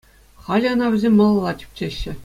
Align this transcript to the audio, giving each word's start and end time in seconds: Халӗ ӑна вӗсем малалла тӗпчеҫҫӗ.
Халӗ 0.45 0.67
ӑна 0.73 0.87
вӗсем 0.95 1.13
малалла 1.21 1.51
тӗпчеҫҫӗ. 1.61 2.11